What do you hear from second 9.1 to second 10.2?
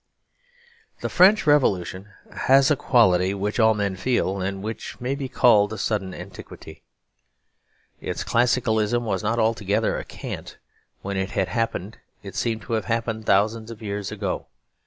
not altogether a